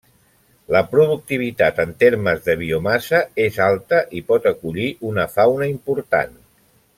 [0.75, 6.35] La productivitat en termes de biomassa és alta i pot acollir una fauna important.